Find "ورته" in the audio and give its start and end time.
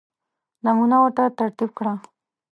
1.01-1.23